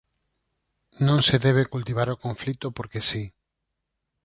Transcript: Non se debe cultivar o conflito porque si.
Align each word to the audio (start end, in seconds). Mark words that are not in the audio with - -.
Non 1.07 1.19
se 1.27 1.37
debe 1.45 1.69
cultivar 1.73 2.07
o 2.11 2.21
conflito 2.25 2.67
porque 2.77 2.99
si. 3.09 3.23